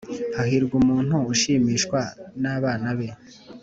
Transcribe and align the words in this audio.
Hahirwa 0.37 0.73
umuntu 0.81 1.15
ushimishwa 1.33 1.99
n’abana 2.41 2.89
be, 2.97 3.09